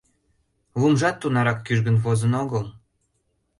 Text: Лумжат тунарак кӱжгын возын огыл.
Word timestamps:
Лумжат 0.79 1.15
тунарак 1.21 1.59
кӱжгын 1.65 1.97
возын 2.03 2.33
огыл. 2.43 2.65